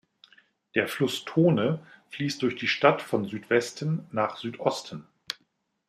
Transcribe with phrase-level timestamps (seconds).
[0.73, 5.05] Der Fluss Tone fließt durch die Stadt von Südwesten nach Südosten.